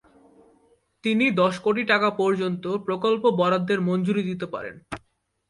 [1.03, 4.75] তিনি দশ কোটি টাকা পর্যন্ত প্রকল্প বরাদ্দের মঞ্জুরি দিতে পারেন।